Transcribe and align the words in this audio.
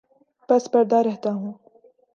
پس 0.49 0.71
پردہ 0.71 0.99
رہتا 1.05 1.31
ہوں 1.31 1.53